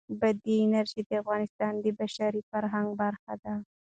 [0.21, 3.55] بادي انرژي د افغانستان د بشري فرهنګ برخه ده.